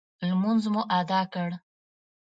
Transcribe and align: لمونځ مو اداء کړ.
لمونځ 0.27 0.63
مو 0.73 0.81
اداء 0.99 1.25
کړ. 1.33 1.49